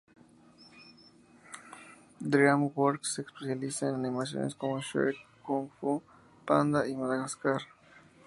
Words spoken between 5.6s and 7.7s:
Fu Panda y Madagascar.